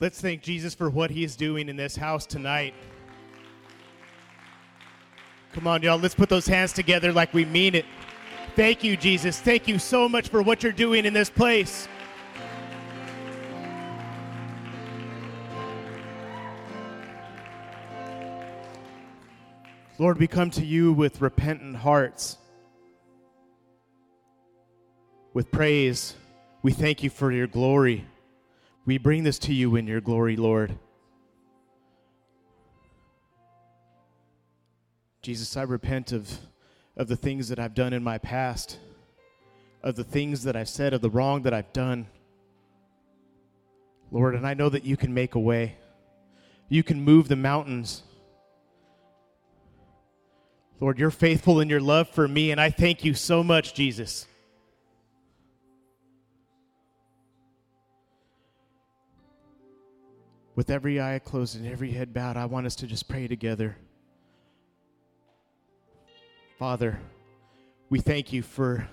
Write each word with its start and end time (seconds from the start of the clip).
Let's 0.00 0.18
thank 0.18 0.40
Jesus 0.40 0.74
for 0.74 0.88
what 0.88 1.10
he 1.10 1.24
is 1.24 1.36
doing 1.36 1.68
in 1.68 1.76
this 1.76 1.94
house 1.94 2.24
tonight. 2.24 2.72
Come 5.52 5.66
on, 5.66 5.82
y'all. 5.82 5.98
Let's 5.98 6.14
put 6.14 6.30
those 6.30 6.46
hands 6.46 6.72
together 6.72 7.12
like 7.12 7.34
we 7.34 7.44
mean 7.44 7.74
it. 7.74 7.84
Thank 8.56 8.82
you, 8.82 8.96
Jesus. 8.96 9.38
Thank 9.38 9.68
you 9.68 9.78
so 9.78 10.08
much 10.08 10.28
for 10.28 10.40
what 10.40 10.62
you're 10.62 10.72
doing 10.72 11.04
in 11.04 11.12
this 11.12 11.28
place. 11.28 11.86
Lord, 19.98 20.18
we 20.18 20.26
come 20.26 20.50
to 20.52 20.64
you 20.64 20.94
with 20.94 21.20
repentant 21.20 21.76
hearts, 21.76 22.38
with 25.34 25.50
praise. 25.50 26.14
We 26.62 26.72
thank 26.72 27.02
you 27.02 27.10
for 27.10 27.30
your 27.30 27.46
glory. 27.46 28.06
We 28.86 28.98
bring 28.98 29.24
this 29.24 29.38
to 29.40 29.54
you 29.54 29.76
in 29.76 29.86
your 29.86 30.00
glory, 30.00 30.36
Lord. 30.36 30.78
Jesus, 35.22 35.56
I 35.56 35.62
repent 35.62 36.12
of, 36.12 36.30
of 36.96 37.06
the 37.08 37.16
things 37.16 37.48
that 37.50 37.58
I've 37.58 37.74
done 37.74 37.92
in 37.92 38.02
my 38.02 38.16
past, 38.16 38.78
of 39.82 39.96
the 39.96 40.04
things 40.04 40.44
that 40.44 40.56
I've 40.56 40.68
said, 40.68 40.94
of 40.94 41.02
the 41.02 41.10
wrong 41.10 41.42
that 41.42 41.52
I've 41.52 41.72
done. 41.74 42.06
Lord, 44.10 44.34
and 44.34 44.46
I 44.46 44.54
know 44.54 44.70
that 44.70 44.84
you 44.84 44.96
can 44.96 45.12
make 45.12 45.34
a 45.34 45.40
way. 45.40 45.76
You 46.68 46.82
can 46.82 47.02
move 47.02 47.28
the 47.28 47.36
mountains. 47.36 48.02
Lord, 50.80 50.98
you're 50.98 51.10
faithful 51.10 51.60
in 51.60 51.68
your 51.68 51.80
love 51.80 52.08
for 52.08 52.26
me, 52.26 52.50
and 52.50 52.60
I 52.60 52.70
thank 52.70 53.04
you 53.04 53.12
so 53.12 53.44
much, 53.44 53.74
Jesus. 53.74 54.26
With 60.60 60.68
every 60.68 61.00
eye 61.00 61.18
closed 61.18 61.56
and 61.56 61.66
every 61.66 61.90
head 61.92 62.12
bowed, 62.12 62.36
I 62.36 62.44
want 62.44 62.66
us 62.66 62.76
to 62.76 62.86
just 62.86 63.08
pray 63.08 63.26
together. 63.26 63.78
Father, 66.58 67.00
we 67.88 67.98
thank 67.98 68.30
you 68.30 68.42
for, 68.42 68.86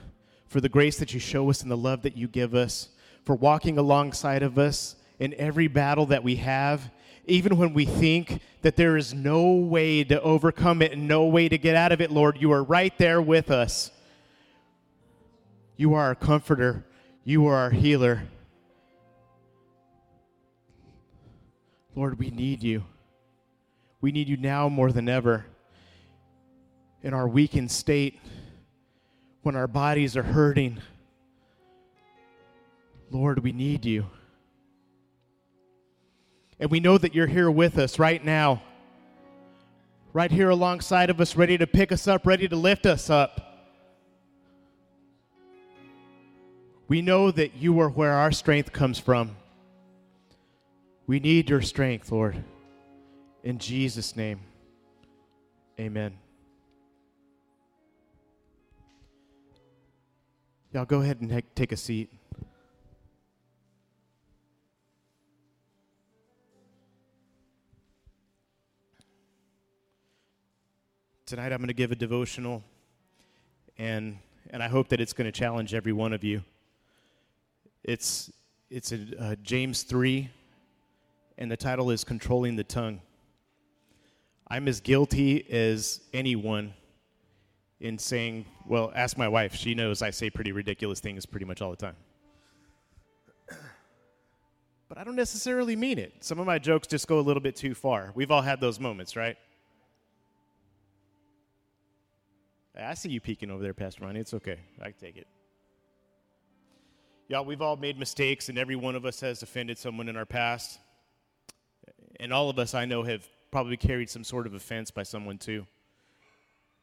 for 0.46 0.62
the 0.62 0.70
grace 0.70 0.98
that 1.00 1.14
you 1.14 1.20
show 1.20 1.50
us 1.50 1.62
and 1.64 1.70
the 1.70 1.76
love 1.76 2.04
that 2.04 2.16
you 2.16 2.30
give 2.30 2.56
us, 2.56 2.88
for 3.26 3.36
walking 3.36 3.78
alongside 3.78 4.44
of 4.44 4.58
us 4.58 4.96
in 5.20 5.34
every 5.34 5.68
battle 5.68 6.06
that 6.06 6.24
we 6.24 6.38
have, 6.38 6.90
even 7.26 7.58
when 7.58 7.74
we 7.74 7.84
think 7.84 8.40
that 8.62 8.78
there 8.78 8.96
is 8.96 9.14
no 9.14 9.52
way 9.52 10.06
to 10.06 10.22
overcome 10.22 10.82
it 10.82 10.94
and 10.94 11.06
no 11.06 11.26
way 11.26 11.50
to 11.50 11.58
get 11.58 11.76
out 11.76 11.92
of 11.92 12.00
it, 12.00 12.12
Lord, 12.12 12.38
you 12.40 12.54
are 12.54 12.64
right 12.64 12.98
there 12.98 13.22
with 13.22 13.52
us. 13.52 13.92
You 15.76 15.96
are 15.96 16.06
our 16.06 16.16
comforter, 16.16 16.86
you 17.26 17.46
are 17.46 17.56
our 17.56 17.72
healer. 17.72 18.22
Lord, 21.98 22.20
we 22.20 22.30
need 22.30 22.62
you. 22.62 22.84
We 24.02 24.12
need 24.12 24.30
you 24.30 24.38
now 24.38 24.70
more 24.70 24.92
than 24.92 25.10
ever. 25.10 25.48
In 27.02 27.12
our 27.16 27.28
weakened 27.28 27.72
state, 27.72 28.20
when 29.42 29.56
our 29.56 29.66
bodies 29.66 30.16
are 30.16 30.22
hurting, 30.22 30.78
Lord, 33.10 33.40
we 33.40 33.52
need 33.52 33.84
you. 33.84 34.06
And 36.60 36.70
we 36.70 36.80
know 36.80 37.00
that 37.00 37.16
you're 37.16 37.26
here 37.26 37.50
with 37.50 37.80
us 37.80 37.98
right 37.98 38.24
now, 38.24 38.62
right 40.14 40.30
here 40.30 40.52
alongside 40.52 41.10
of 41.10 41.20
us, 41.20 41.36
ready 41.36 41.58
to 41.58 41.66
pick 41.66 41.92
us 41.92 42.08
up, 42.08 42.28
ready 42.28 42.48
to 42.48 42.56
lift 42.56 42.86
us 42.86 43.10
up. 43.10 43.42
We 46.88 47.02
know 47.02 47.32
that 47.32 47.56
you 47.56 47.80
are 47.80 47.90
where 47.90 48.14
our 48.14 48.32
strength 48.32 48.72
comes 48.72 49.00
from. 49.00 49.36
We 51.08 51.22
need 51.22 51.50
your 51.50 51.62
strength, 51.62 52.12
Lord. 52.12 52.44
In 53.42 53.60
Jesus' 53.60 54.18
name, 54.18 54.42
amen. 55.80 56.18
Y'all 60.74 60.84
go 60.84 61.00
ahead 61.00 61.22
and 61.22 61.42
take 61.56 61.72
a 61.72 61.78
seat. 61.78 62.12
Tonight 71.26 71.54
I'm 71.54 71.60
going 71.60 71.70
to 71.70 71.74
give 71.74 71.94
a 71.94 71.96
devotional, 71.96 72.62
and, 73.78 74.18
and 74.50 74.62
I 74.62 74.68
hope 74.68 74.90
that 74.90 75.00
it's 75.00 75.14
going 75.14 75.26
to 75.26 75.32
challenge 75.32 75.74
every 75.74 75.94
one 75.94 76.12
of 76.12 76.26
you. 76.26 76.44
It's, 77.86 78.30
it's 78.70 78.92
a, 78.92 79.00
uh, 79.18 79.36
James 79.42 79.84
3, 79.84 80.30
and 81.38 81.52
the 81.52 81.58
title 81.58 81.92
is 81.92 82.04
Controlling 82.04 82.56
the 82.56 82.64
Tongue. 82.64 83.02
I'm 84.48 84.68
as 84.68 84.80
guilty 84.80 85.50
as 85.52 86.02
anyone 86.14 86.74
in 87.80 87.98
saying, 87.98 88.46
well, 88.66 88.92
ask 88.96 89.18
my 89.18 89.28
wife. 89.28 89.54
She 89.54 89.76
knows 89.76 90.02
I 90.02 90.10
say 90.10 90.30
pretty 90.30 90.52
ridiculous 90.52 91.00
things 91.00 91.26
pretty 91.26 91.46
much 91.46 91.62
all 91.62 91.70
the 91.70 91.78
time. 91.78 91.96
But 94.90 94.98
I 94.98 95.04
don't 95.04 95.18
necessarily 95.18 95.76
mean 95.76 96.00
it. 96.00 96.14
Some 96.22 96.40
of 96.40 96.46
my 96.46 96.60
jokes 96.60 96.88
just 96.88 97.10
go 97.10 97.20
a 97.20 97.22
little 97.22 97.42
bit 97.42 97.58
too 97.58 97.76
far. 97.76 98.14
We've 98.16 98.32
all 98.32 98.42
had 98.42 98.62
those 98.62 98.80
moments, 98.80 99.18
right? 99.18 99.36
I 102.80 102.94
see 102.94 103.10
you 103.10 103.20
peeking 103.20 103.52
over 103.52 103.62
there, 103.62 103.74
Pastor 103.74 104.06
Ronnie. 104.06 104.22
It's 104.22 104.34
okay. 104.36 104.60
I 104.82 104.92
can 104.92 104.94
take 104.94 105.18
it. 105.18 105.28
Y'all, 107.28 107.44
we've 107.44 107.62
all 107.62 107.76
made 107.76 108.00
mistakes, 108.00 108.48
and 108.48 108.58
every 108.58 108.78
one 108.78 108.96
of 108.96 109.06
us 109.06 109.20
has 109.20 109.44
offended 109.44 109.78
someone 109.78 110.08
in 110.08 110.16
our 110.16 110.26
past. 110.26 110.80
And 112.20 112.34
all 112.34 112.50
of 112.50 112.58
us, 112.60 112.74
I 112.74 112.86
know, 112.86 113.04
have 113.04 113.28
probably 113.52 113.78
carried 113.78 114.10
some 114.10 114.24
sort 114.24 114.48
of 114.48 114.54
offense 114.54 114.92
by 114.92 115.04
someone 115.04 115.38
too. 115.38 115.66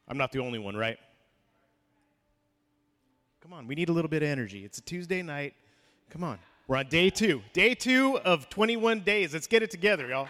I'm 0.09 0.17
not 0.17 0.33
the 0.33 0.41
only 0.41 0.59
one, 0.59 0.77
right? 0.77 0.99
Come 3.43 3.53
on, 3.53 3.67
we 3.67 3.75
need 3.75 3.89
a 3.89 3.93
little 3.93 4.09
bit 4.09 4.23
of 4.23 4.29
energy. 4.29 4.65
It's 4.65 4.79
a 4.79 4.83
Tuesday 4.83 5.23
night. 5.23 5.55
Come 6.11 6.25
on. 6.25 6.39
We're 6.67 6.77
on 6.77 6.87
day 6.89 7.11
two. 7.11 7.43
Day 7.53 7.75
two 7.75 8.19
of 8.25 8.49
21 8.49 9.01
days. 9.01 9.35
Let's 9.35 9.47
get 9.47 9.63
it 9.63 9.71
together, 9.71 10.09
y'all. 10.09 10.29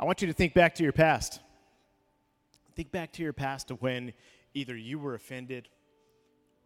I 0.00 0.04
want 0.04 0.22
you 0.22 0.28
to 0.28 0.32
think 0.32 0.54
back 0.54 0.74
to 0.76 0.82
your 0.82 0.92
past. 0.92 1.40
Think 2.74 2.90
back 2.90 3.12
to 3.12 3.22
your 3.22 3.32
past 3.32 3.68
to 3.68 3.74
when 3.74 4.12
either 4.54 4.76
you 4.76 4.98
were 4.98 5.14
offended 5.14 5.68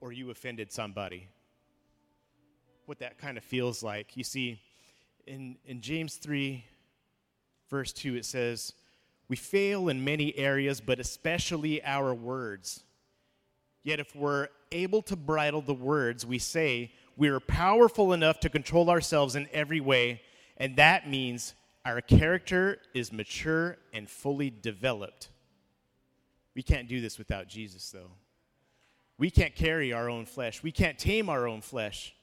or 0.01 0.13
you 0.13 0.31
offended 0.31 0.73
somebody 0.73 1.29
what 2.89 3.01
that 3.01 3.19
kind 3.19 3.37
of 3.37 3.45
feels 3.45 3.83
like. 3.83 4.17
You 4.17 4.25
see, 4.25 4.59
in, 5.27 5.57
in 5.67 5.83
James 5.83 6.15
3, 6.15 6.65
verse 7.69 7.93
2, 7.93 8.17
it 8.17 8.25
says, 8.25 8.73
We 9.29 9.37
fail 9.37 9.91
in 9.91 10.03
many 10.03 10.37
areas, 10.39 10.81
but 10.81 10.99
especially 10.99 11.85
our 11.85 12.15
words. 12.15 12.83
Yet 13.83 14.01
if 14.01 14.17
we're 14.17 14.49
able 14.73 15.03
to 15.03 15.17
bridle 15.17 15.61
the 15.61 15.75
words 15.75 16.25
we 16.25 16.39
say, 16.39 16.93
we 17.15 17.29
are 17.29 17.41
powerful 17.41 18.15
enough 18.15 18.41
to 18.41 18.49
control 18.49 18.89
ourselves 18.89 19.37
in 19.37 19.49
every 19.53 19.81
way, 19.81 20.23
and 20.57 20.77
that 20.77 21.09
means 21.09 21.55
our 21.85 22.01
character 22.01 22.79
is 22.95 23.13
mature 23.13 23.77
and 23.93 24.09
fully 24.09 24.51
developed. 24.51 25.29
We 26.55 26.63
can't 26.63 26.89
do 26.89 27.03
this 27.03 27.19
without 27.19 27.49
Jesus, 27.49 27.91
though. 27.91 28.13
We 29.19 29.31
can't 29.31 29.55
carry 29.55 29.93
our 29.93 30.09
own 30.09 30.25
flesh. 30.25 30.63
We 30.63 30.73
can't 30.73 30.99
tame 30.99 31.29
our 31.29 31.47
own 31.47 31.61
flesh. 31.61 32.15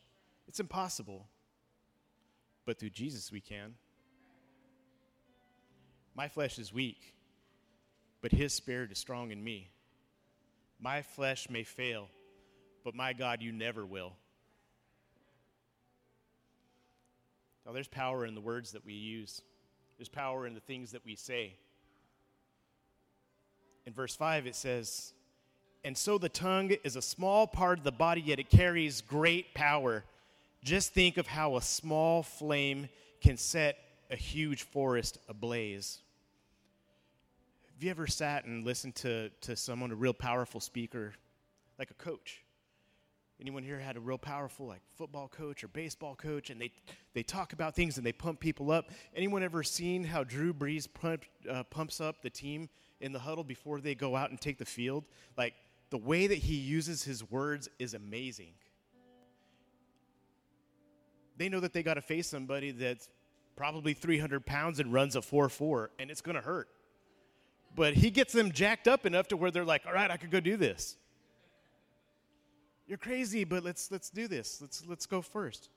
It's 0.48 0.60
impossible. 0.60 1.28
But 2.66 2.80
through 2.80 2.92
Jesus, 2.92 3.32
we 3.32 3.42
can. 3.42 3.76
My 6.16 6.28
flesh 6.28 6.58
is 6.58 6.74
weak, 6.74 7.14
but 8.22 8.32
his 8.32 8.54
spirit 8.54 8.92
is 8.92 8.98
strong 8.98 9.32
in 9.32 9.44
me. 9.44 9.70
My 10.80 11.02
flesh 11.02 11.50
may 11.50 11.64
fail, 11.64 12.08
but 12.84 12.96
my 12.96 13.14
God, 13.14 13.42
you 13.42 13.52
never 13.52 13.86
will. 13.86 14.14
Now, 17.66 17.74
there's 17.74 17.88
power 17.88 18.26
in 18.26 18.36
the 18.36 18.42
words 18.42 18.72
that 18.74 18.86
we 18.86 18.94
use, 18.94 19.42
there's 19.98 20.10
power 20.10 20.46
in 20.46 20.54
the 20.54 20.60
things 20.60 20.92
that 20.92 21.04
we 21.06 21.16
say. 21.16 21.56
In 23.86 23.94
verse 23.94 24.16
5, 24.16 24.48
it 24.48 24.56
says, 24.56 25.14
And 25.84 25.98
so 25.98 26.18
the 26.18 26.30
tongue 26.30 26.72
is 26.84 26.96
a 26.96 27.02
small 27.02 27.48
part 27.48 27.78
of 27.78 27.84
the 27.84 27.92
body, 27.92 28.22
yet 28.22 28.40
it 28.40 28.50
carries 28.50 29.02
great 29.02 29.54
power. 29.54 30.04
Just 30.66 30.96
think 30.96 31.18
of 31.18 31.28
how 31.28 31.58
a 31.58 31.62
small 31.62 32.24
flame 32.24 32.90
can 33.22 33.38
set 33.38 33.78
a 34.10 34.16
huge 34.16 34.64
forest 34.64 35.20
ablaze. 35.30 36.00
Have 37.72 37.84
you 37.84 37.92
ever 37.92 38.08
sat 38.08 38.46
and 38.46 38.66
listened 38.66 38.96
to, 38.96 39.30
to 39.42 39.56
someone, 39.56 39.92
a 39.92 39.96
real 39.96 40.12
powerful 40.12 40.60
speaker, 40.60 41.14
like 41.78 41.92
a 41.92 41.94
coach? 41.94 42.42
Anyone 43.40 43.62
here 43.62 43.78
had 43.78 43.96
a 43.96 44.00
real 44.00 44.18
powerful 44.18 44.66
like 44.66 44.82
football 44.96 45.28
coach 45.28 45.64
or 45.64 45.68
baseball 45.68 46.16
coach, 46.16 46.50
and 46.50 46.60
they 46.60 46.72
they 47.14 47.22
talk 47.22 47.54
about 47.54 47.76
things 47.76 47.98
and 47.98 48.06
they 48.06 48.14
pump 48.14 48.40
people 48.40 48.72
up. 48.72 48.90
Anyone 49.16 49.44
ever 49.44 49.62
seen 49.62 50.04
how 50.04 50.24
Drew 50.24 50.52
Brees 50.52 50.88
pump, 50.92 51.26
uh, 51.48 51.62
pumps 51.66 52.02
up 52.02 52.24
the 52.24 52.30
team 52.32 52.70
in 53.02 53.12
the 53.12 53.20
huddle 53.20 53.44
before 53.44 53.82
they 53.82 53.94
go 53.94 54.16
out 54.16 54.32
and 54.32 54.42
take 54.42 54.58
the 54.58 54.66
field? 54.66 55.04
Like 55.38 55.54
the 55.92 56.00
way 56.00 56.26
that 56.26 56.40
he 56.40 56.56
uses 56.56 57.04
his 57.04 57.30
words 57.30 57.70
is 57.78 57.94
amazing. 57.94 58.54
They 61.38 61.50
know 61.50 61.60
that 61.60 61.74
they 61.74 61.84
got 61.84 61.96
to 61.96 62.02
face 62.02 62.28
somebody 62.28 62.72
that's 62.72 63.10
probably 63.56 63.94
300 63.94 64.46
pounds 64.46 64.80
and 64.80 64.92
runs 64.92 65.16
a 65.16 65.22
4 65.22 65.50
4, 65.50 65.92
and 66.00 66.12
it's 66.12 66.22
going 66.22 66.36
to 66.36 66.42
hurt. 66.42 66.70
But 67.76 67.94
he 67.94 68.10
gets 68.10 68.34
them 68.34 68.52
jacked 68.52 68.88
up 68.88 69.06
enough 69.06 69.28
to 69.30 69.38
where 69.38 69.52
they're 69.52 69.66
like, 69.66 69.86
all 69.86 69.94
right, 69.94 70.10
I 70.10 70.18
could 70.18 70.32
go 70.32 70.40
do 70.40 70.58
this. 70.58 70.98
You're 72.88 72.98
crazy, 72.98 73.44
but 73.44 73.64
let's, 73.64 73.92
let's 73.92 74.10
do 74.10 74.28
this. 74.28 74.60
Let's, 74.62 74.84
let's 74.88 75.06
go 75.06 75.22
first. 75.22 75.70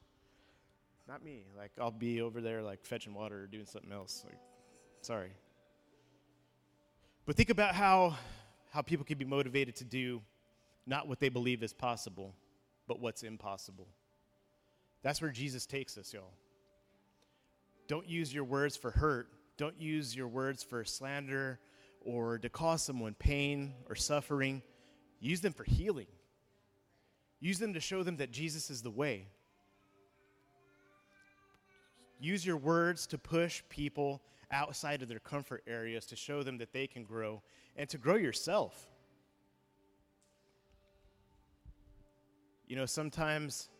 Not 1.08 1.24
me. 1.24 1.46
Like, 1.56 1.72
I'll 1.80 1.90
be 1.90 2.20
over 2.20 2.40
there, 2.40 2.62
like, 2.62 2.84
fetching 2.84 3.14
water 3.14 3.42
or 3.42 3.46
doing 3.46 3.66
something 3.66 3.92
else. 3.92 4.22
Like, 4.26 4.38
sorry. 5.00 5.30
But 7.24 7.34
think 7.34 7.50
about 7.50 7.74
how, 7.74 8.16
how 8.70 8.82
people 8.82 9.04
can 9.04 9.18
be 9.18 9.24
motivated 9.24 9.74
to 9.76 9.84
do 9.84 10.20
not 10.86 11.08
what 11.08 11.18
they 11.20 11.28
believe 11.28 11.62
is 11.62 11.72
possible, 11.72 12.34
but 12.86 13.00
what's 13.00 13.22
impossible. 13.22 13.86
That's 15.02 15.22
where 15.22 15.30
Jesus 15.30 15.66
takes 15.66 15.96
us, 15.96 16.12
y'all. 16.12 16.32
Don't 17.86 18.08
use 18.08 18.32
your 18.32 18.44
words 18.44 18.76
for 18.76 18.90
hurt. 18.90 19.28
Don't 19.56 19.80
use 19.80 20.14
your 20.14 20.28
words 20.28 20.62
for 20.62 20.84
slander 20.84 21.58
or 22.00 22.38
to 22.38 22.48
cause 22.48 22.82
someone 22.82 23.14
pain 23.14 23.74
or 23.88 23.94
suffering. 23.94 24.62
Use 25.20 25.40
them 25.40 25.52
for 25.52 25.64
healing. 25.64 26.06
Use 27.40 27.58
them 27.58 27.74
to 27.74 27.80
show 27.80 28.02
them 28.02 28.16
that 28.16 28.30
Jesus 28.30 28.70
is 28.70 28.82
the 28.82 28.90
way. 28.90 29.28
Use 32.20 32.44
your 32.44 32.56
words 32.56 33.06
to 33.08 33.18
push 33.18 33.62
people 33.68 34.20
outside 34.50 35.02
of 35.02 35.08
their 35.08 35.20
comfort 35.20 35.62
areas 35.66 36.06
to 36.06 36.16
show 36.16 36.42
them 36.42 36.58
that 36.58 36.72
they 36.72 36.86
can 36.86 37.04
grow 37.04 37.42
and 37.76 37.88
to 37.88 37.98
grow 37.98 38.16
yourself. 38.16 38.88
You 42.66 42.76
know, 42.76 42.86
sometimes 42.86 43.70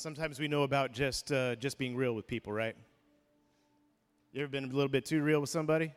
sometimes 0.00 0.40
we 0.40 0.48
know 0.48 0.62
about 0.62 0.92
just 0.92 1.30
uh, 1.30 1.54
just 1.56 1.76
being 1.76 1.94
real 1.94 2.14
with 2.14 2.26
people, 2.26 2.52
right? 2.52 2.74
You 4.32 4.42
ever 4.42 4.50
been 4.50 4.64
a 4.64 4.68
little 4.68 4.88
bit 4.88 5.04
too 5.04 5.20
real 5.22 5.40
with 5.40 5.50
somebody? 5.50 5.92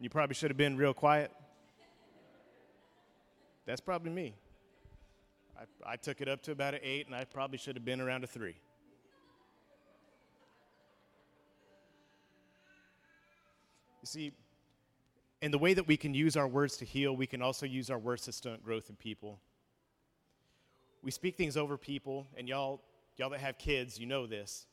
You 0.00 0.10
probably 0.10 0.34
should 0.34 0.50
have 0.50 0.56
been 0.56 0.76
real 0.76 0.94
quiet. 0.94 1.30
That's 3.66 3.80
probably 3.80 4.10
me. 4.10 4.34
I, 5.56 5.92
I 5.92 5.96
took 5.96 6.20
it 6.20 6.28
up 6.28 6.42
to 6.44 6.52
about 6.52 6.74
an 6.74 6.80
eight, 6.82 7.06
and 7.06 7.14
I 7.14 7.24
probably 7.24 7.58
should 7.58 7.76
have 7.76 7.84
been 7.84 8.00
around 8.00 8.24
a 8.24 8.26
three. 8.26 8.56
You 14.02 14.06
see, 14.06 14.32
in 15.40 15.52
the 15.52 15.58
way 15.58 15.74
that 15.74 15.86
we 15.86 15.96
can 15.96 16.14
use 16.14 16.36
our 16.36 16.48
words 16.48 16.76
to 16.78 16.84
heal, 16.84 17.14
we 17.14 17.26
can 17.26 17.42
also 17.42 17.66
use 17.66 17.90
our 17.90 17.98
words 17.98 18.22
to 18.22 18.32
stunt 18.32 18.64
growth 18.64 18.88
in 18.88 18.96
people. 18.96 19.38
We 21.02 21.12
speak 21.12 21.36
things 21.36 21.56
over 21.56 21.76
people, 21.76 22.26
and 22.36 22.48
y'all, 22.48 22.80
y'all 23.18 23.30
that 23.30 23.40
have 23.40 23.58
kids, 23.58 23.98
you 23.98 24.06
know 24.06 24.26
this. 24.26 24.66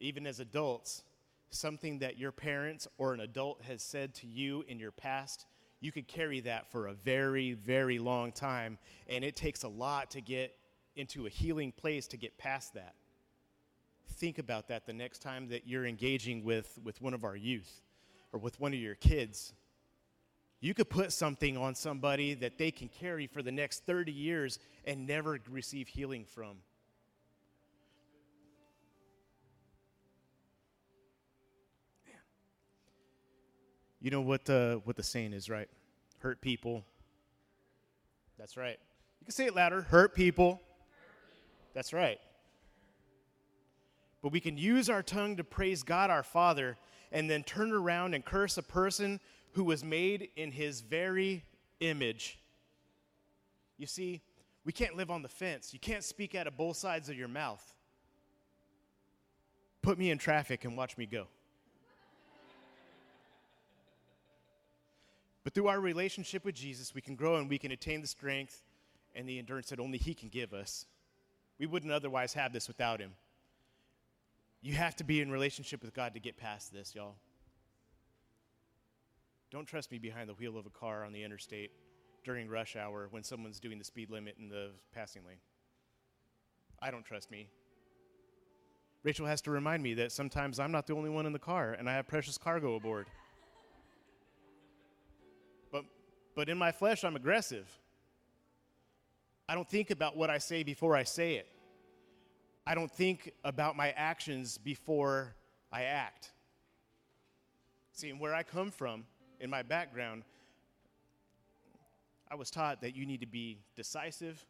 Even 0.00 0.26
as 0.26 0.40
adults, 0.40 1.02
something 1.50 1.98
that 1.98 2.18
your 2.18 2.32
parents 2.32 2.86
or 2.98 3.12
an 3.12 3.20
adult 3.20 3.62
has 3.62 3.82
said 3.82 4.14
to 4.14 4.26
you 4.26 4.64
in 4.68 4.78
your 4.78 4.92
past, 4.92 5.46
you 5.80 5.92
could 5.92 6.08
carry 6.08 6.40
that 6.40 6.70
for 6.70 6.86
a 6.86 6.94
very, 6.94 7.52
very 7.52 7.98
long 7.98 8.32
time. 8.32 8.78
And 9.08 9.24
it 9.24 9.36
takes 9.36 9.62
a 9.64 9.68
lot 9.68 10.12
to 10.12 10.20
get 10.20 10.56
into 10.94 11.26
a 11.26 11.28
healing 11.28 11.72
place 11.72 12.06
to 12.08 12.16
get 12.16 12.38
past 12.38 12.74
that. 12.74 12.94
Think 14.12 14.38
about 14.38 14.68
that 14.68 14.86
the 14.86 14.92
next 14.92 15.20
time 15.20 15.48
that 15.48 15.66
you're 15.66 15.84
engaging 15.84 16.44
with, 16.44 16.78
with 16.82 17.02
one 17.02 17.12
of 17.12 17.24
our 17.24 17.36
youth 17.36 17.82
or 18.32 18.38
with 18.38 18.58
one 18.60 18.72
of 18.72 18.78
your 18.78 18.94
kids. 18.94 19.52
You 20.60 20.72
could 20.72 20.88
put 20.88 21.12
something 21.12 21.56
on 21.56 21.74
somebody 21.74 22.34
that 22.34 22.56
they 22.56 22.70
can 22.70 22.88
carry 22.88 23.26
for 23.26 23.42
the 23.42 23.52
next 23.52 23.84
30 23.84 24.12
years 24.12 24.58
and 24.86 25.06
never 25.06 25.38
receive 25.50 25.88
healing 25.88 26.24
from. 26.24 26.56
You 34.06 34.12
know 34.12 34.20
what 34.20 34.44
the, 34.44 34.80
what 34.84 34.94
the 34.94 35.02
saying 35.02 35.32
is, 35.32 35.50
right? 35.50 35.68
Hurt 36.20 36.40
people. 36.40 36.84
That's 38.38 38.56
right. 38.56 38.78
You 39.18 39.24
can 39.24 39.34
say 39.34 39.46
it 39.46 39.56
louder. 39.56 39.82
Hurt 39.82 40.14
people. 40.14 40.62
That's 41.74 41.92
right. 41.92 42.20
But 44.22 44.30
we 44.30 44.38
can 44.38 44.56
use 44.56 44.88
our 44.88 45.02
tongue 45.02 45.38
to 45.38 45.42
praise 45.42 45.82
God 45.82 46.10
our 46.10 46.22
Father 46.22 46.78
and 47.10 47.28
then 47.28 47.42
turn 47.42 47.72
around 47.72 48.14
and 48.14 48.24
curse 48.24 48.56
a 48.56 48.62
person 48.62 49.18
who 49.54 49.64
was 49.64 49.82
made 49.82 50.28
in 50.36 50.52
his 50.52 50.82
very 50.82 51.42
image. 51.80 52.38
You 53.76 53.88
see, 53.88 54.22
we 54.64 54.70
can't 54.70 54.96
live 54.96 55.10
on 55.10 55.22
the 55.22 55.28
fence. 55.28 55.72
You 55.72 55.80
can't 55.80 56.04
speak 56.04 56.36
out 56.36 56.46
of 56.46 56.56
both 56.56 56.76
sides 56.76 57.08
of 57.08 57.18
your 57.18 57.26
mouth. 57.26 57.74
Put 59.82 59.98
me 59.98 60.12
in 60.12 60.18
traffic 60.18 60.64
and 60.64 60.76
watch 60.76 60.96
me 60.96 61.06
go. 61.06 61.26
But 65.46 65.54
through 65.54 65.68
our 65.68 65.78
relationship 65.78 66.44
with 66.44 66.56
Jesus, 66.56 66.92
we 66.92 67.00
can 67.00 67.14
grow 67.14 67.36
and 67.36 67.48
we 67.48 67.56
can 67.56 67.70
attain 67.70 68.00
the 68.00 68.08
strength 68.08 68.64
and 69.14 69.28
the 69.28 69.38
endurance 69.38 69.68
that 69.68 69.78
only 69.78 69.96
He 69.96 70.12
can 70.12 70.28
give 70.28 70.52
us. 70.52 70.86
We 71.60 71.66
wouldn't 71.66 71.92
otherwise 71.92 72.32
have 72.32 72.52
this 72.52 72.66
without 72.66 72.98
Him. 72.98 73.12
You 74.60 74.74
have 74.74 74.96
to 74.96 75.04
be 75.04 75.20
in 75.20 75.30
relationship 75.30 75.82
with 75.82 75.94
God 75.94 76.14
to 76.14 76.20
get 76.20 76.36
past 76.36 76.72
this, 76.72 76.96
y'all. 76.96 77.14
Don't 79.52 79.66
trust 79.66 79.92
me 79.92 79.98
behind 79.98 80.28
the 80.28 80.34
wheel 80.34 80.58
of 80.58 80.66
a 80.66 80.70
car 80.70 81.04
on 81.04 81.12
the 81.12 81.22
interstate 81.22 81.70
during 82.24 82.48
rush 82.48 82.74
hour 82.74 83.06
when 83.12 83.22
someone's 83.22 83.60
doing 83.60 83.78
the 83.78 83.84
speed 83.84 84.10
limit 84.10 84.34
in 84.40 84.48
the 84.48 84.70
passing 84.92 85.22
lane. 85.24 85.38
I 86.82 86.90
don't 86.90 87.04
trust 87.04 87.30
me. 87.30 87.46
Rachel 89.04 89.26
has 89.26 89.42
to 89.42 89.52
remind 89.52 89.84
me 89.84 89.94
that 89.94 90.10
sometimes 90.10 90.58
I'm 90.58 90.72
not 90.72 90.88
the 90.88 90.94
only 90.94 91.10
one 91.10 91.24
in 91.24 91.32
the 91.32 91.38
car 91.38 91.74
and 91.74 91.88
I 91.88 91.94
have 91.94 92.08
precious 92.08 92.36
cargo 92.36 92.74
aboard. 92.74 93.06
But 96.36 96.48
in 96.50 96.56
my 96.58 96.70
flesh, 96.70 97.02
I'm 97.02 97.16
aggressive. 97.16 97.66
I 99.48 99.54
don't 99.54 99.68
think 99.68 99.90
about 99.90 100.16
what 100.16 100.30
I 100.30 100.38
say 100.38 100.62
before 100.62 100.94
I 100.94 101.02
say 101.02 101.34
it. 101.34 101.48
I 102.66 102.74
don't 102.74 102.90
think 102.90 103.32
about 103.42 103.76
my 103.76 103.90
actions 103.92 104.58
before 104.58 105.34
I 105.72 105.84
act. 105.84 106.32
See, 107.92 108.12
where 108.12 108.34
I 108.34 108.42
come 108.42 108.70
from, 108.70 109.04
in 109.40 109.48
my 109.48 109.62
background, 109.62 110.24
I 112.30 112.34
was 112.34 112.50
taught 112.50 112.82
that 112.82 112.94
you 112.94 113.06
need 113.06 113.20
to 113.20 113.26
be 113.26 113.58
decisive 113.74 114.44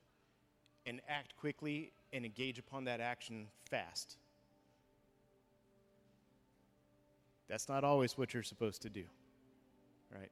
and 0.86 1.00
act 1.08 1.36
quickly 1.36 1.92
and 2.12 2.24
engage 2.24 2.58
upon 2.58 2.84
that 2.84 3.00
action 3.00 3.46
fast. 3.70 4.16
That's 7.48 7.68
not 7.68 7.84
always 7.84 8.18
what 8.18 8.34
you're 8.34 8.42
supposed 8.42 8.82
to 8.82 8.90
do, 8.90 9.04
right? 10.12 10.30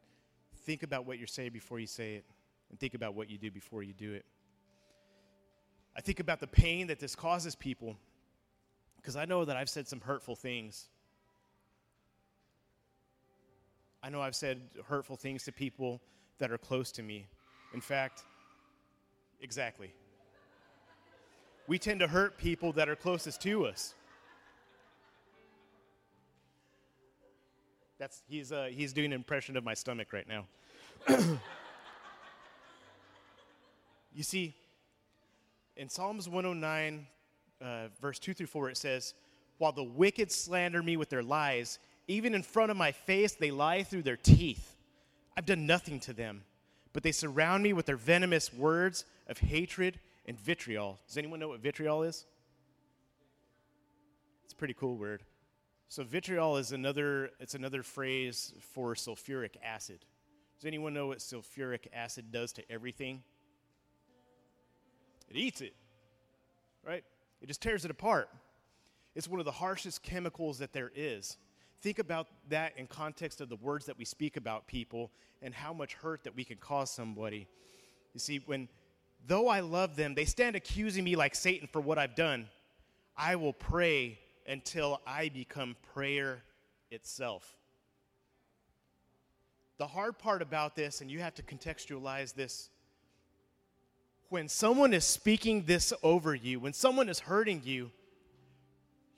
Think 0.64 0.82
about 0.82 1.06
what 1.06 1.18
you're 1.18 1.26
saying 1.26 1.50
before 1.52 1.78
you 1.78 1.86
say 1.86 2.14
it, 2.16 2.24
and 2.70 2.78
think 2.78 2.94
about 2.94 3.14
what 3.14 3.30
you 3.30 3.38
do 3.38 3.50
before 3.50 3.82
you 3.82 3.92
do 3.92 4.12
it. 4.12 4.24
I 5.96 6.00
think 6.00 6.18
about 6.20 6.40
the 6.40 6.46
pain 6.46 6.88
that 6.88 6.98
this 6.98 7.14
causes 7.14 7.54
people 7.54 7.96
because 8.96 9.16
I 9.16 9.26
know 9.26 9.44
that 9.44 9.56
I've 9.56 9.68
said 9.68 9.86
some 9.86 10.00
hurtful 10.00 10.34
things. 10.34 10.88
I 14.02 14.08
know 14.08 14.20
I've 14.20 14.34
said 14.34 14.62
hurtful 14.86 15.16
things 15.16 15.44
to 15.44 15.52
people 15.52 16.00
that 16.38 16.50
are 16.50 16.58
close 16.58 16.90
to 16.92 17.02
me. 17.02 17.26
In 17.74 17.80
fact, 17.80 18.24
exactly. 19.40 19.92
We 21.66 21.78
tend 21.78 22.00
to 22.00 22.08
hurt 22.08 22.38
people 22.38 22.72
that 22.72 22.88
are 22.88 22.96
closest 22.96 23.40
to 23.42 23.66
us. 23.66 23.94
That's 27.98 28.22
he's 28.28 28.52
uh, 28.52 28.68
he's 28.70 28.92
doing 28.92 29.06
an 29.06 29.12
impression 29.12 29.56
of 29.56 29.64
my 29.64 29.74
stomach 29.74 30.12
right 30.12 30.26
now. 30.28 30.46
you 34.12 34.22
see, 34.22 34.54
in 35.76 35.88
Psalms 35.88 36.28
109, 36.28 37.06
uh, 37.60 37.88
verse 38.00 38.18
2 38.18 38.34
through 38.34 38.46
4, 38.46 38.70
it 38.70 38.76
says, 38.76 39.14
While 39.58 39.72
the 39.72 39.84
wicked 39.84 40.32
slander 40.32 40.82
me 40.82 40.96
with 40.96 41.10
their 41.10 41.22
lies, 41.22 41.78
even 42.08 42.34
in 42.34 42.42
front 42.42 42.70
of 42.70 42.76
my 42.76 42.92
face 42.92 43.34
they 43.34 43.50
lie 43.50 43.82
through 43.82 44.02
their 44.02 44.16
teeth. 44.16 44.76
I've 45.36 45.46
done 45.46 45.66
nothing 45.66 46.00
to 46.00 46.12
them, 46.12 46.44
but 46.92 47.02
they 47.02 47.12
surround 47.12 47.62
me 47.62 47.72
with 47.72 47.86
their 47.86 47.96
venomous 47.96 48.52
words 48.52 49.04
of 49.26 49.38
hatred 49.38 49.98
and 50.26 50.38
vitriol. 50.38 50.98
Does 51.06 51.18
anyone 51.18 51.40
know 51.40 51.48
what 51.48 51.60
vitriol 51.60 52.02
is? 52.02 52.24
It's 54.44 54.52
a 54.52 54.56
pretty 54.56 54.74
cool 54.74 54.96
word. 54.96 55.22
So 55.94 56.02
vitriol 56.02 56.56
is 56.56 56.72
another 56.72 57.30
it's 57.38 57.54
another 57.54 57.84
phrase 57.84 58.52
for 58.72 58.96
sulfuric 58.96 59.50
acid. 59.64 60.00
Does 60.58 60.66
anyone 60.66 60.92
know 60.92 61.06
what 61.06 61.18
sulfuric 61.18 61.86
acid 61.92 62.32
does 62.32 62.52
to 62.54 62.68
everything? 62.68 63.22
It 65.30 65.36
eats 65.36 65.60
it. 65.60 65.72
Right? 66.84 67.04
It 67.40 67.46
just 67.46 67.62
tears 67.62 67.84
it 67.84 67.92
apart. 67.92 68.28
It's 69.14 69.28
one 69.28 69.38
of 69.38 69.44
the 69.46 69.52
harshest 69.52 70.02
chemicals 70.02 70.58
that 70.58 70.72
there 70.72 70.90
is. 70.96 71.36
Think 71.80 72.00
about 72.00 72.26
that 72.48 72.72
in 72.76 72.88
context 72.88 73.40
of 73.40 73.48
the 73.48 73.54
words 73.54 73.86
that 73.86 73.96
we 73.96 74.04
speak 74.04 74.36
about 74.36 74.66
people 74.66 75.12
and 75.42 75.54
how 75.54 75.72
much 75.72 75.94
hurt 75.94 76.24
that 76.24 76.34
we 76.34 76.42
can 76.42 76.56
cause 76.56 76.90
somebody. 76.90 77.46
You 78.14 78.18
see, 78.18 78.42
when 78.46 78.68
though 79.28 79.46
I 79.46 79.60
love 79.60 79.94
them, 79.94 80.16
they 80.16 80.24
stand 80.24 80.56
accusing 80.56 81.04
me 81.04 81.14
like 81.14 81.36
Satan 81.36 81.68
for 81.68 81.80
what 81.80 81.98
I've 81.98 82.16
done. 82.16 82.48
I 83.16 83.36
will 83.36 83.52
pray 83.52 84.18
until 84.46 85.00
I 85.06 85.28
become 85.28 85.76
prayer 85.94 86.42
itself. 86.90 87.56
The 89.78 89.86
hard 89.86 90.18
part 90.18 90.42
about 90.42 90.76
this, 90.76 91.00
and 91.00 91.10
you 91.10 91.20
have 91.20 91.34
to 91.34 91.42
contextualize 91.42 92.34
this, 92.34 92.70
when 94.28 94.48
someone 94.48 94.92
is 94.92 95.04
speaking 95.04 95.64
this 95.64 95.92
over 96.02 96.34
you, 96.34 96.60
when 96.60 96.72
someone 96.72 97.08
is 97.08 97.20
hurting 97.20 97.62
you, 97.64 97.90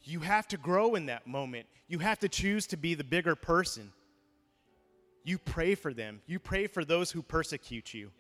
you 0.03 0.21
have 0.21 0.47
to 0.49 0.57
grow 0.57 0.95
in 0.95 1.07
that 1.07 1.27
moment. 1.27 1.67
You 1.89 1.99
have 1.99 2.19
to 2.21 2.29
choose 2.29 2.67
to 2.69 2.77
be 2.77 2.95
the 2.95 3.05
bigger 3.05 3.35
person. 3.35 3.93
You 5.25 5.39
pray 5.39 5.75
for 5.75 5.93
them. 5.93 6.21
You 6.27 6.39
pray 6.39 6.69
for 6.69 6.85
those 6.85 7.11
who 7.11 7.23
persecute 7.23 7.93
you. 7.93 8.11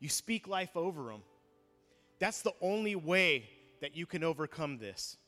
You 0.00 0.08
speak 0.08 0.48
life 0.48 0.76
over 0.76 1.04
them. 1.04 1.22
That's 2.18 2.42
the 2.42 2.54
only 2.62 2.96
way 2.96 3.48
that 3.80 3.96
you 3.96 4.06
can 4.06 4.24
overcome 4.24 4.78
this. 4.78 5.18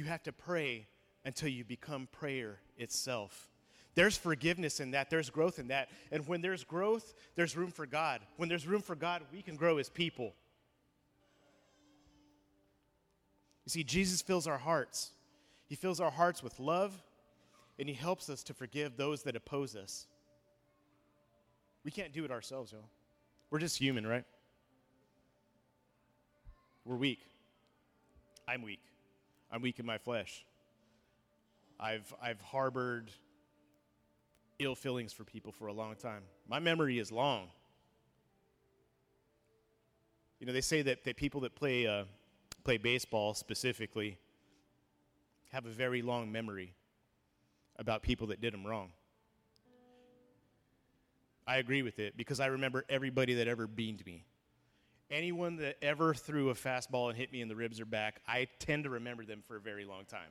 You 0.00 0.06
have 0.06 0.22
to 0.22 0.32
pray 0.32 0.86
until 1.26 1.50
you 1.50 1.62
become 1.62 2.08
prayer 2.10 2.58
itself. 2.78 3.50
There's 3.94 4.16
forgiveness 4.16 4.80
in 4.80 4.92
that, 4.92 5.10
there's 5.10 5.28
growth 5.28 5.58
in 5.58 5.68
that. 5.68 5.90
And 6.10 6.26
when 6.26 6.40
there's 6.40 6.64
growth, 6.64 7.12
there's 7.34 7.54
room 7.54 7.70
for 7.70 7.84
God. 7.84 8.22
When 8.38 8.48
there's 8.48 8.66
room 8.66 8.80
for 8.80 8.94
God, 8.94 9.20
we 9.30 9.42
can 9.42 9.56
grow 9.56 9.76
as 9.76 9.90
people. 9.90 10.32
You 13.66 13.70
see, 13.70 13.84
Jesus 13.84 14.22
fills 14.22 14.46
our 14.46 14.56
hearts. 14.56 15.10
He 15.66 15.74
fills 15.74 16.00
our 16.00 16.10
hearts 16.10 16.42
with 16.42 16.58
love, 16.58 16.98
and 17.78 17.86
He 17.86 17.94
helps 17.94 18.30
us 18.30 18.42
to 18.44 18.54
forgive 18.54 18.96
those 18.96 19.22
that 19.24 19.36
oppose 19.36 19.76
us. 19.76 20.06
We 21.84 21.90
can't 21.90 22.14
do 22.14 22.24
it 22.24 22.30
ourselves, 22.30 22.72
y'all. 22.72 22.88
We're 23.50 23.58
just 23.58 23.76
human, 23.76 24.06
right? 24.06 24.24
We're 26.86 26.96
weak. 26.96 27.20
I'm 28.48 28.62
weak. 28.62 28.80
I'm 29.50 29.62
weak 29.62 29.78
in 29.78 29.86
my 29.86 29.98
flesh. 29.98 30.44
I've, 31.78 32.12
I've 32.22 32.40
harbored 32.40 33.10
ill 34.58 34.74
feelings 34.74 35.12
for 35.12 35.24
people 35.24 35.52
for 35.52 35.66
a 35.66 35.72
long 35.72 35.96
time. 35.96 36.22
My 36.48 36.58
memory 36.58 36.98
is 36.98 37.10
long. 37.10 37.48
You 40.38 40.46
know, 40.46 40.52
they 40.52 40.60
say 40.60 40.82
that, 40.82 41.04
that 41.04 41.16
people 41.16 41.40
that 41.42 41.54
play 41.54 41.86
uh, 41.86 42.04
play 42.64 42.78
baseball 42.78 43.34
specifically 43.34 44.18
have 45.52 45.66
a 45.66 45.70
very 45.70 46.02
long 46.02 46.30
memory 46.30 46.72
about 47.78 48.02
people 48.02 48.28
that 48.28 48.40
did 48.40 48.52
them 48.52 48.66
wrong. 48.66 48.90
I 51.46 51.56
agree 51.56 51.82
with 51.82 51.98
it 51.98 52.16
because 52.16 52.38
I 52.38 52.46
remember 52.46 52.84
everybody 52.88 53.34
that 53.34 53.48
ever 53.48 53.66
beamed 53.66 54.04
me. 54.06 54.24
Anyone 55.10 55.56
that 55.56 55.76
ever 55.82 56.14
threw 56.14 56.50
a 56.50 56.54
fastball 56.54 57.08
and 57.08 57.18
hit 57.18 57.32
me 57.32 57.40
in 57.40 57.48
the 57.48 57.56
ribs 57.56 57.80
or 57.80 57.84
back, 57.84 58.20
I 58.28 58.46
tend 58.60 58.84
to 58.84 58.90
remember 58.90 59.24
them 59.24 59.42
for 59.46 59.56
a 59.56 59.60
very 59.60 59.84
long 59.84 60.04
time. 60.04 60.28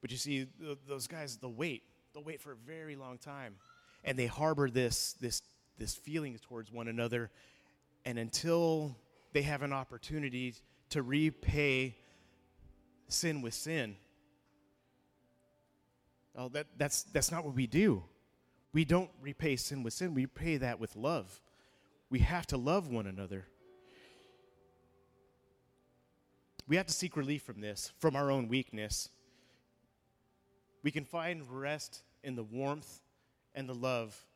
But 0.00 0.10
you 0.10 0.16
see, 0.16 0.46
those 0.88 1.06
guys, 1.06 1.36
they'll 1.36 1.52
wait, 1.52 1.82
they'll 2.12 2.24
wait 2.24 2.40
for 2.40 2.52
a 2.52 2.56
very 2.56 2.96
long 2.96 3.18
time. 3.18 3.54
And 4.04 4.18
they 4.18 4.26
harbor 4.26 4.70
this, 4.70 5.14
this, 5.20 5.42
this 5.78 5.94
feeling 5.94 6.38
towards 6.38 6.72
one 6.72 6.88
another 6.88 7.30
and 8.04 8.18
until 8.18 8.96
they 9.32 9.42
have 9.42 9.62
an 9.62 9.72
opportunity 9.72 10.54
to 10.90 11.02
repay 11.02 11.96
sin 13.08 13.42
with 13.42 13.54
sin, 13.54 13.96
well, 16.34 16.48
that, 16.50 16.66
that's, 16.76 17.02
that's 17.02 17.30
not 17.30 17.44
what 17.44 17.54
we 17.54 17.66
do. 17.66 18.02
We 18.72 18.84
don't 18.84 19.10
repay 19.20 19.56
sin 19.56 19.82
with 19.82 19.94
sin, 19.94 20.14
we 20.14 20.22
repay 20.22 20.58
that 20.58 20.78
with 20.80 20.96
love. 20.96 21.40
We 22.10 22.20
have 22.20 22.46
to 22.48 22.56
love 22.56 22.88
one 22.88 23.06
another. 23.06 23.46
We 26.66 26.76
have 26.76 26.86
to 26.86 26.92
seek 26.92 27.16
relief 27.16 27.42
from 27.42 27.60
this, 27.60 27.92
from 27.98 28.14
our 28.14 28.30
own 28.30 28.48
weakness. 28.48 29.08
We 30.82 30.90
can 30.90 31.04
find 31.04 31.42
rest 31.50 32.02
in 32.22 32.36
the 32.36 32.42
warmth 32.42 33.00
and 33.54 33.68
the 33.68 33.74
love 33.74 34.26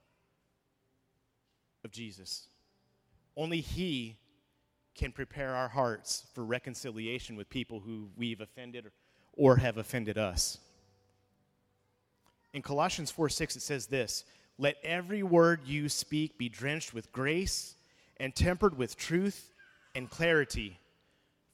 of 1.84 1.90
Jesus. 1.90 2.48
Only 3.36 3.60
He 3.60 4.16
can 4.94 5.12
prepare 5.12 5.54
our 5.54 5.68
hearts 5.68 6.26
for 6.34 6.44
reconciliation 6.44 7.36
with 7.36 7.48
people 7.48 7.80
who 7.80 8.08
we've 8.16 8.40
offended 8.40 8.90
or 9.34 9.56
have 9.56 9.78
offended 9.78 10.18
us. 10.18 10.58
In 12.54 12.62
Colossians 12.62 13.10
4 13.10 13.28
6, 13.28 13.56
it 13.56 13.62
says 13.62 13.86
this 13.86 14.24
Let 14.58 14.76
every 14.82 15.22
word 15.22 15.60
you 15.64 15.88
speak 15.88 16.38
be 16.38 16.48
drenched 16.48 16.92
with 16.92 17.12
grace 17.12 17.74
and 18.18 18.34
tempered 18.34 18.76
with 18.76 18.96
truth 18.96 19.52
and 19.94 20.10
clarity. 20.10 20.78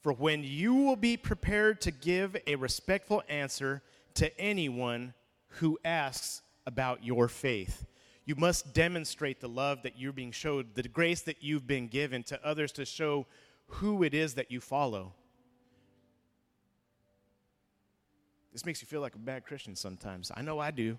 For 0.02 0.12
when 0.12 0.44
you 0.44 0.74
will 0.74 0.96
be 0.96 1.16
prepared 1.16 1.80
to 1.82 1.90
give 1.90 2.36
a 2.46 2.54
respectful 2.54 3.22
answer 3.28 3.82
to 4.14 4.40
anyone 4.40 5.14
who 5.48 5.78
asks 5.84 6.42
about 6.66 7.04
your 7.04 7.28
faith, 7.28 7.84
you 8.24 8.34
must 8.36 8.74
demonstrate 8.74 9.40
the 9.40 9.48
love 9.48 9.82
that 9.82 9.98
you're 9.98 10.12
being 10.12 10.32
showed, 10.32 10.74
the 10.74 10.82
grace 10.82 11.22
that 11.22 11.42
you've 11.42 11.66
been 11.66 11.88
given 11.88 12.22
to 12.24 12.46
others 12.46 12.72
to 12.72 12.84
show 12.84 13.26
who 13.66 14.02
it 14.02 14.14
is 14.14 14.34
that 14.34 14.50
you 14.50 14.60
follow. 14.60 15.14
This 18.52 18.64
makes 18.64 18.80
you 18.80 18.86
feel 18.86 19.00
like 19.00 19.14
a 19.14 19.18
bad 19.18 19.44
Christian 19.44 19.76
sometimes. 19.76 20.32
I 20.34 20.42
know 20.42 20.58
I 20.58 20.70
do. 20.70 20.98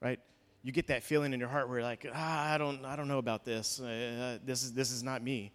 Right? 0.00 0.20
You 0.62 0.72
get 0.72 0.86
that 0.88 1.02
feeling 1.02 1.32
in 1.32 1.40
your 1.40 1.48
heart 1.48 1.68
where 1.68 1.78
you're 1.78 1.86
like, 1.86 2.06
ah, 2.12 2.52
I 2.52 2.58
don't, 2.58 2.84
I 2.84 2.96
don't 2.96 3.08
know 3.08 3.18
about 3.18 3.44
this. 3.44 3.80
Uh, 3.80 4.38
this, 4.44 4.62
is, 4.62 4.72
this 4.72 4.90
is 4.90 5.02
not 5.02 5.22
me. 5.22 5.52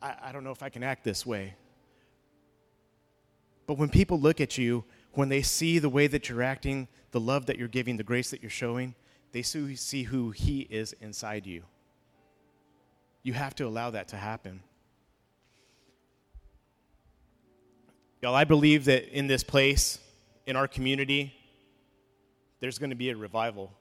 I, 0.00 0.14
I 0.24 0.32
don't 0.32 0.44
know 0.44 0.50
if 0.50 0.62
I 0.62 0.68
can 0.68 0.82
act 0.82 1.04
this 1.04 1.24
way. 1.24 1.54
But 3.66 3.78
when 3.78 3.88
people 3.88 4.18
look 4.18 4.40
at 4.40 4.58
you, 4.58 4.84
when 5.12 5.28
they 5.28 5.42
see 5.42 5.78
the 5.78 5.88
way 5.88 6.06
that 6.06 6.28
you're 6.28 6.42
acting, 6.42 6.88
the 7.10 7.20
love 7.20 7.46
that 7.46 7.58
you're 7.58 7.68
giving, 7.68 7.96
the 7.96 8.02
grace 8.02 8.30
that 8.30 8.42
you're 8.42 8.50
showing, 8.50 8.94
they 9.32 9.42
see 9.42 10.02
who 10.02 10.30
He 10.30 10.60
is 10.62 10.94
inside 11.00 11.46
you. 11.46 11.64
You 13.22 13.34
have 13.34 13.54
to 13.56 13.66
allow 13.66 13.90
that 13.90 14.08
to 14.08 14.16
happen. 14.16 14.62
Y'all, 18.22 18.36
I 18.36 18.44
believe 18.44 18.84
that 18.84 19.08
in 19.08 19.26
this 19.26 19.42
place, 19.42 19.98
in 20.46 20.54
our 20.54 20.68
community, 20.68 21.34
there's 22.60 22.78
going 22.78 22.90
to 22.90 22.96
be 22.96 23.10
a 23.10 23.16
revival. 23.16 23.72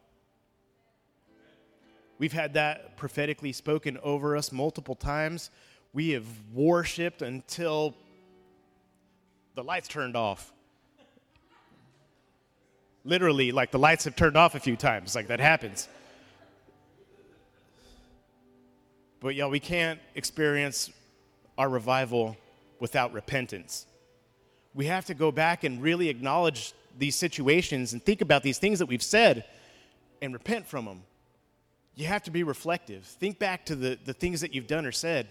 We've 2.17 2.33
had 2.33 2.55
that 2.55 2.98
prophetically 2.98 3.51
spoken 3.51 4.00
over 4.01 4.36
us 4.36 4.51
multiple 4.51 4.95
times. 4.95 5.51
We 5.93 6.10
have 6.12 6.25
worshiped 6.51 7.21
until 7.21 7.95
the 9.53 9.63
lights 9.63 9.88
turned 9.88 10.17
off 10.17 10.51
literally 13.03 13.51
like 13.51 13.71
the 13.71 13.79
lights 13.79 14.05
have 14.05 14.15
turned 14.15 14.38
off 14.38 14.55
a 14.55 14.60
few 14.60 14.75
times 14.75 15.15
like 15.15 15.27
that 15.27 15.39
happens 15.39 15.89
but 19.19 19.33
y'all 19.33 19.50
we 19.50 19.60
can't 19.60 20.00
experience 20.13 20.91
our 21.57 21.67
revival 21.67 22.38
without 22.79 23.12
repentance 23.12 23.88
we 24.74 24.86
have 24.86 25.06
to 25.06 25.13
go 25.13 25.32
back 25.32 25.63
and 25.63 25.82
really 25.82 26.10
acknowledge 26.10 26.74
these 26.98 27.16
situations 27.16 27.94
and 27.94 28.04
think 28.04 28.22
about 28.22 28.44
these 28.44 28.58
things 28.58 28.80
that 28.80 28.86
we've 28.86 29.04
said 29.04 29.46
and 30.22 30.34
repent 30.34 30.68
from 30.68 30.86
them 30.86 31.01
you 31.96 32.06
have 32.06 32.24
to 32.24 32.32
be 32.32 32.44
reflective 32.44 33.06
think 33.06 33.40
back 33.40 33.66
to 33.66 33.75
the, 33.75 33.98
the 34.06 34.13
things 34.13 34.42
that 34.42 34.54
you've 34.54 34.68
done 34.68 34.86
or 34.86 34.92
said 34.92 35.28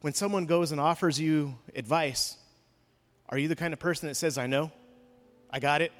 when 0.00 0.12
someone 0.12 0.46
goes 0.46 0.72
and 0.72 0.80
offers 0.80 1.18
you 1.18 1.56
advice 1.74 2.36
are 3.28 3.38
you 3.38 3.48
the 3.48 3.56
kind 3.56 3.72
of 3.72 3.78
person 3.78 4.08
that 4.08 4.14
says 4.14 4.38
i 4.38 4.46
know 4.46 4.70
I 5.50 5.60
got 5.60 5.80
it. 5.80 5.92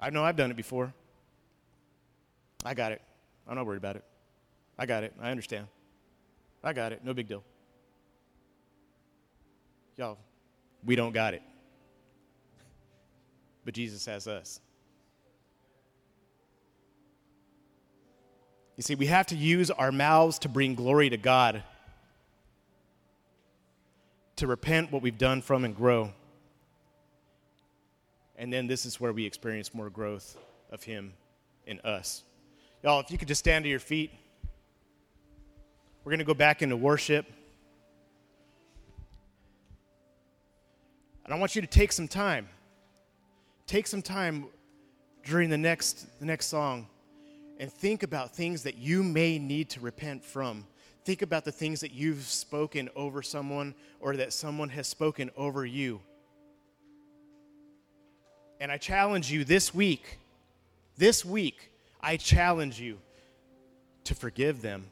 I 0.00 0.10
know 0.10 0.24
I've 0.24 0.36
done 0.36 0.50
it 0.50 0.56
before. 0.56 0.92
I 2.64 2.74
got 2.74 2.92
it. 2.92 3.02
I'm 3.46 3.56
not 3.56 3.66
worried 3.66 3.76
about 3.76 3.96
it. 3.96 4.04
I 4.82 4.84
got 4.84 5.04
it. 5.04 5.14
I 5.22 5.30
understand. 5.30 5.68
I 6.64 6.72
got 6.72 6.90
it. 6.90 7.04
No 7.04 7.14
big 7.14 7.28
deal. 7.28 7.44
Y'all, 9.96 10.18
we 10.84 10.96
don't 10.96 11.12
got 11.12 11.34
it. 11.34 11.42
But 13.64 13.74
Jesus 13.74 14.04
has 14.06 14.26
us. 14.26 14.58
You 18.76 18.82
see, 18.82 18.96
we 18.96 19.06
have 19.06 19.28
to 19.28 19.36
use 19.36 19.70
our 19.70 19.92
mouths 19.92 20.40
to 20.40 20.48
bring 20.48 20.74
glory 20.74 21.10
to 21.10 21.16
God 21.16 21.62
to 24.34 24.48
repent 24.48 24.90
what 24.90 25.00
we've 25.00 25.16
done 25.16 25.42
from 25.42 25.64
and 25.64 25.76
grow. 25.76 26.12
And 28.34 28.52
then 28.52 28.66
this 28.66 28.84
is 28.84 28.98
where 28.98 29.12
we 29.12 29.26
experience 29.26 29.72
more 29.72 29.90
growth 29.90 30.36
of 30.72 30.82
Him 30.82 31.12
in 31.68 31.78
us. 31.82 32.24
Y'all, 32.82 32.98
if 32.98 33.12
you 33.12 33.18
could 33.18 33.28
just 33.28 33.38
stand 33.38 33.64
to 33.64 33.68
your 33.70 33.78
feet, 33.78 34.10
we're 36.04 36.10
going 36.10 36.18
to 36.18 36.24
go 36.24 36.34
back 36.34 36.62
into 36.62 36.76
worship. 36.76 37.26
And 41.24 41.32
I 41.32 41.38
want 41.38 41.54
you 41.54 41.62
to 41.62 41.68
take 41.68 41.92
some 41.92 42.08
time 42.08 42.48
take 43.72 43.86
some 43.86 44.02
time 44.02 44.46
during 45.24 45.48
the 45.48 45.56
next, 45.56 46.18
the 46.20 46.26
next 46.26 46.46
song 46.46 46.86
and 47.58 47.72
think 47.72 48.02
about 48.02 48.34
things 48.34 48.64
that 48.64 48.76
you 48.76 49.02
may 49.02 49.38
need 49.38 49.70
to 49.70 49.80
repent 49.80 50.22
from. 50.22 50.66
Think 51.06 51.22
about 51.22 51.46
the 51.46 51.52
things 51.52 51.80
that 51.80 51.92
you've 51.92 52.24
spoken 52.24 52.90
over 52.94 53.22
someone 53.22 53.74
or 53.98 54.16
that 54.16 54.34
someone 54.34 54.68
has 54.68 54.86
spoken 54.86 55.30
over 55.38 55.64
you. 55.64 56.00
And 58.60 58.70
I 58.70 58.76
challenge 58.76 59.32
you 59.32 59.42
this 59.44 59.74
week, 59.74 60.18
this 60.98 61.24
week, 61.24 61.72
I 62.00 62.18
challenge 62.18 62.78
you 62.78 62.98
to 64.04 64.14
forgive 64.14 64.60
them. 64.60 64.84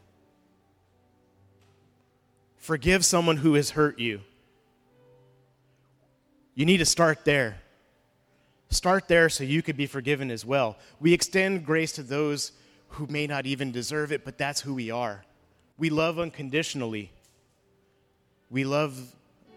Forgive 2.61 3.05
someone 3.07 3.39
who 3.39 3.55
has 3.55 3.71
hurt 3.71 3.99
you. 3.99 4.21
You 6.55 6.67
need 6.67 6.77
to 6.77 6.85
start 6.85 7.25
there. 7.25 7.59
Start 8.69 9.09
there 9.09 9.29
so 9.31 9.43
you 9.43 9.63
could 9.63 9.79
be 9.79 9.87
forgiven 9.87 10.31
as 10.31 10.45
well. 10.45 10.77
We 11.01 11.15
extend 11.15 11.65
grace 11.65 11.93
to 11.93 12.03
those 12.03 12.53
who 12.91 13.07
may 13.07 13.27
not 13.27 13.47
even 13.47 13.73
deserve 13.73 14.13
it, 14.13 14.25
but 14.25 14.37
that's 14.37 14.61
who 14.61 14.75
we 14.75 14.91
are. 14.91 15.25
We 15.79 15.89
love 15.89 16.19
unconditionally. 16.19 17.11
We 18.51 18.65
love 18.65 18.99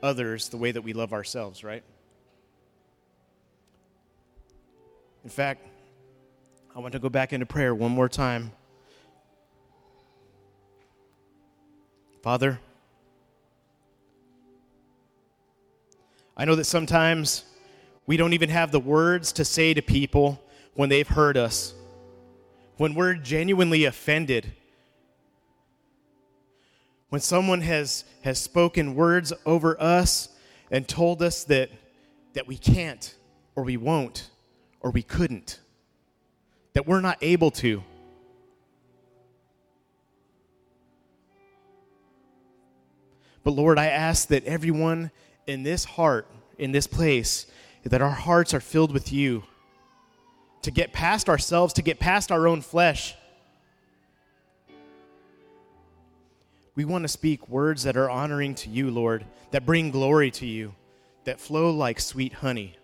others 0.01 0.47
the 0.47 0.57
way 0.57 0.71
that 0.71 0.81
we 0.81 0.93
love 0.93 1.11
ourselves, 1.11 1.63
right? 1.63 1.83
In 5.25 5.29
fact, 5.29 5.67
I 6.73 6.79
want 6.79 6.93
to 6.93 6.99
go 6.99 7.09
back 7.09 7.33
into 7.33 7.45
prayer 7.45 7.75
one 7.75 7.91
more 7.91 8.09
time. 8.09 8.51
Father, 12.21 12.59
I 16.43 16.45
know 16.45 16.55
that 16.55 16.65
sometimes 16.65 17.45
we 18.05 18.17
don't 18.17 18.33
even 18.33 18.49
have 18.49 18.73
the 18.73 18.79
words 18.81 19.31
to 19.31 19.45
say 19.45 19.73
to 19.73 19.81
people 19.81 20.43
when 20.73 20.89
they've 20.89 21.07
hurt 21.07 21.37
us, 21.37 21.73
when 22.75 22.95
we're 22.95 23.13
genuinely 23.13 23.85
offended, 23.85 24.51
when 27.07 27.21
someone 27.21 27.61
has, 27.61 28.03
has 28.25 28.41
spoken 28.41 28.93
words 28.93 29.31
over 29.45 29.81
us 29.81 30.35
and 30.69 30.85
told 30.85 31.21
us 31.23 31.45
that, 31.45 31.69
that 32.33 32.45
we 32.45 32.57
can't 32.57 33.15
or 33.55 33.63
we 33.63 33.77
won't 33.77 34.29
or 34.81 34.91
we 34.91 35.01
couldn't, 35.01 35.61
that 36.73 36.85
we're 36.85 36.99
not 36.99 37.17
able 37.21 37.51
to. 37.51 37.81
But 43.45 43.51
Lord, 43.51 43.79
I 43.79 43.85
ask 43.85 44.27
that 44.27 44.43
everyone 44.43 45.09
in 45.47 45.63
this 45.63 45.85
heart, 45.85 46.27
in 46.57 46.71
this 46.71 46.87
place, 46.87 47.47
that 47.83 48.01
our 48.01 48.09
hearts 48.09 48.53
are 48.53 48.59
filled 48.59 48.91
with 48.91 49.11
you 49.11 49.43
to 50.61 50.71
get 50.71 50.93
past 50.93 51.29
ourselves, 51.29 51.73
to 51.73 51.81
get 51.81 51.99
past 51.99 52.31
our 52.31 52.47
own 52.47 52.61
flesh. 52.61 53.15
We 56.75 56.85
want 56.85 57.03
to 57.03 57.07
speak 57.07 57.47
words 57.49 57.83
that 57.83 57.97
are 57.97 58.09
honoring 58.09 58.55
to 58.55 58.69
you, 58.69 58.89
Lord, 58.89 59.25
that 59.51 59.65
bring 59.65 59.91
glory 59.91 60.31
to 60.31 60.45
you, 60.45 60.73
that 61.25 61.39
flow 61.39 61.71
like 61.71 61.99
sweet 61.99 62.33
honey. 62.33 62.75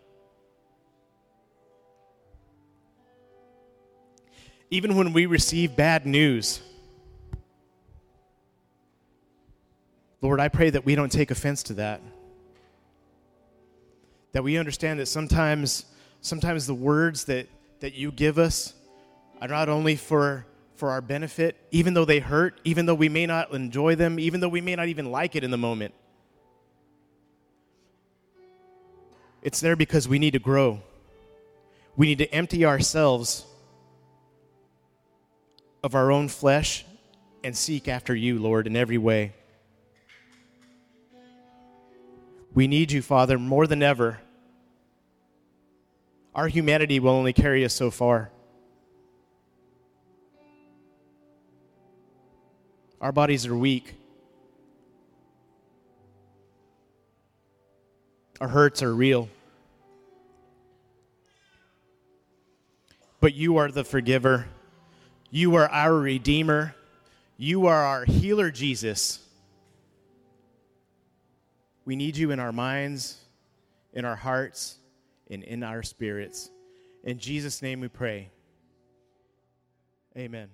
Even 4.70 4.96
when 4.96 5.14
we 5.14 5.26
receive 5.26 5.76
bad 5.76 6.06
news, 6.06 6.62
Lord, 10.22 10.40
I 10.40 10.50
pray 10.50 10.70
that 10.70 10.86
we 10.86 10.94
don't 10.94 11.12
take 11.12 11.32
offense 11.32 11.64
to 11.64 11.74
that 11.76 12.02
that 14.32 14.44
we 14.44 14.58
understand 14.58 15.00
that 15.00 15.08
sometimes 15.08 15.86
sometimes 16.22 16.68
the 16.68 16.74
words 16.74 17.26
that 17.26 17.48
that 17.80 17.94
you 17.94 18.12
give 18.12 18.38
us 18.38 18.74
are 19.42 19.48
not 19.48 19.70
only 19.70 19.96
for 19.96 20.46
for 20.76 20.92
our 20.92 21.02
benefit 21.02 21.58
even 21.72 21.94
though 21.94 22.06
they 22.06 22.20
hurt 22.20 22.60
even 22.64 22.86
though 22.86 22.96
we 22.96 23.10
may 23.10 23.26
not 23.26 23.52
enjoy 23.54 23.96
them 23.96 24.20
even 24.20 24.40
though 24.40 24.50
we 24.50 24.62
may 24.62 24.76
not 24.76 24.88
even 24.88 25.12
like 25.12 25.36
it 25.36 25.44
in 25.44 25.52
the 25.52 25.58
moment. 25.58 25.94
It's 29.42 29.62
there 29.62 29.78
because 29.78 30.08
we 30.08 30.20
need 30.20 30.32
to 30.32 30.40
grow. 30.40 30.82
We 31.96 32.08
need 32.08 32.18
to 32.18 32.34
empty 32.34 32.66
ourselves 32.66 33.46
of 35.84 35.96
our 35.96 36.12
own 36.12 36.28
flesh 36.28 36.86
and 37.44 37.56
seek 37.56 37.88
after 37.88 38.14
you 38.14 38.38
lord 38.38 38.68
in 38.68 38.76
every 38.76 38.98
way 38.98 39.34
We 42.54 42.68
need 42.68 42.92
you, 42.92 43.02
Father, 43.02 43.38
more 43.38 43.68
than 43.68 43.84
ever. 43.84 44.20
Our 46.34 46.48
humanity 46.48 47.00
will 47.00 47.12
only 47.12 47.34
carry 47.34 47.64
us 47.64 47.74
so 47.74 47.92
far. 47.92 48.32
Our 53.02 53.12
bodies 53.12 53.46
are 53.46 53.56
weak. 53.56 53.96
Our 58.42 58.48
hurts 58.48 58.82
are 58.84 58.94
real. 58.94 59.30
But 63.20 63.34
you 63.34 63.58
are 63.58 63.70
the 63.70 63.84
forgiver. 63.84 64.48
You 65.30 65.56
are 65.56 65.70
our 65.70 65.94
Redeemer. 65.94 66.76
You 67.38 67.68
are 67.68 67.84
our 67.84 68.06
healer, 68.06 68.50
Jesus. 68.50 69.20
We 71.90 71.96
need 71.96 72.18
you 72.18 72.30
in 72.30 72.40
our 72.40 72.52
minds, 72.52 73.18
in 73.94 74.06
our 74.06 74.16
hearts, 74.16 74.78
and 75.32 75.42
in 75.42 75.64
our 75.64 75.82
spirits. 75.82 76.52
In 77.04 77.18
Jesus' 77.18 77.64
name 77.64 77.80
we 77.80 77.88
pray. 77.88 78.30
Amen. 80.16 80.50